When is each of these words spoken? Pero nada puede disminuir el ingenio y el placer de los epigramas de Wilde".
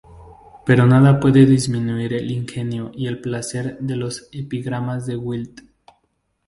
Pero 0.65 0.87
nada 0.87 1.19
puede 1.19 1.45
disminuir 1.45 2.13
el 2.15 2.31
ingenio 2.31 2.91
y 2.95 3.05
el 3.05 3.21
placer 3.21 3.77
de 3.77 3.97
los 3.97 4.29
epigramas 4.31 5.05
de 5.05 5.15
Wilde". 5.15 5.61